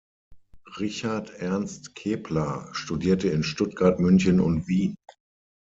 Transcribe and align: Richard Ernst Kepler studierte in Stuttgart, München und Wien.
Richard 0.79 1.29
Ernst 1.41 1.93
Kepler 1.93 2.67
studierte 2.73 3.29
in 3.29 3.43
Stuttgart, 3.43 3.99
München 3.99 4.39
und 4.39 4.67
Wien. 4.67 4.95